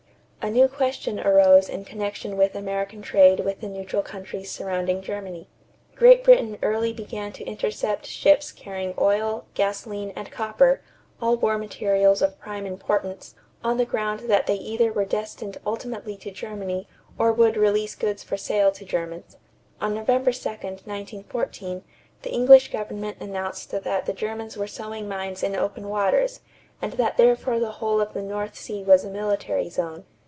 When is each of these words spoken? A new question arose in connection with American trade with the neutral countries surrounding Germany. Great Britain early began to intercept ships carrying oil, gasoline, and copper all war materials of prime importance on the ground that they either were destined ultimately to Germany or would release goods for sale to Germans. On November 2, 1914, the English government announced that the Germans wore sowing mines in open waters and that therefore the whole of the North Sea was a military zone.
A 0.43 0.49
new 0.49 0.67
question 0.67 1.19
arose 1.19 1.69
in 1.69 1.85
connection 1.85 2.35
with 2.35 2.55
American 2.55 3.03
trade 3.03 3.41
with 3.41 3.61
the 3.61 3.67
neutral 3.69 4.01
countries 4.01 4.49
surrounding 4.51 4.99
Germany. 5.03 5.47
Great 5.95 6.23
Britain 6.23 6.57
early 6.63 6.91
began 6.93 7.31
to 7.33 7.45
intercept 7.45 8.07
ships 8.07 8.51
carrying 8.51 8.95
oil, 8.99 9.45
gasoline, 9.53 10.11
and 10.15 10.31
copper 10.31 10.81
all 11.21 11.37
war 11.37 11.59
materials 11.59 12.23
of 12.23 12.39
prime 12.39 12.65
importance 12.65 13.35
on 13.63 13.77
the 13.77 13.85
ground 13.85 14.21
that 14.21 14.47
they 14.47 14.55
either 14.55 14.91
were 14.91 15.05
destined 15.05 15.59
ultimately 15.63 16.17
to 16.17 16.31
Germany 16.31 16.87
or 17.19 17.31
would 17.31 17.55
release 17.55 17.93
goods 17.93 18.23
for 18.23 18.35
sale 18.35 18.71
to 18.71 18.83
Germans. 18.83 19.37
On 19.79 19.93
November 19.93 20.31
2, 20.31 20.49
1914, 20.49 21.83
the 22.23 22.31
English 22.31 22.71
government 22.71 23.17
announced 23.19 23.69
that 23.69 24.07
the 24.07 24.11
Germans 24.11 24.57
wore 24.57 24.65
sowing 24.65 25.07
mines 25.07 25.43
in 25.43 25.55
open 25.55 25.87
waters 25.87 26.39
and 26.81 26.93
that 26.93 27.17
therefore 27.17 27.59
the 27.59 27.73
whole 27.73 28.01
of 28.01 28.13
the 28.13 28.23
North 28.23 28.57
Sea 28.57 28.81
was 28.83 29.03
a 29.05 29.11
military 29.11 29.69
zone. 29.69 30.03